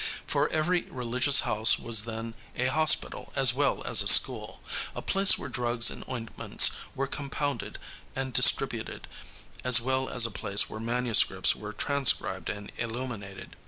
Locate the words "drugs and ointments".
5.47-6.71